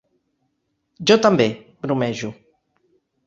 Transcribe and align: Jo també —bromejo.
Jo 1.11 1.17
també 1.27 1.47
—bromejo. 1.87 2.31